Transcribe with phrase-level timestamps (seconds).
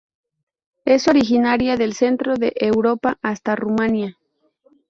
[0.83, 4.17] Es originaria del centro de Europa hasta Rumanía.